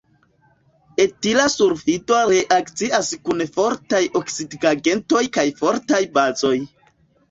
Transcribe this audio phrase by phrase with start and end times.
[1.03, 6.57] Etila sulfido reakcias kun fortaj oksidigagentoj kaj fortaj bazoj.